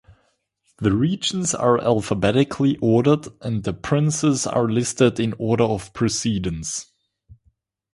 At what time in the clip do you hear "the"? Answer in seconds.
0.79-0.91, 3.63-3.73